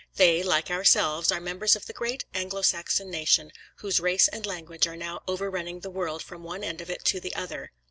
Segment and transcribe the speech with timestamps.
[0.15, 3.51] They, like ourselves, are members of the great Anglo Saxon nation
[3.81, 7.19] "whose race and language are now overrunning the world from one end of it to
[7.19, 7.71] the other."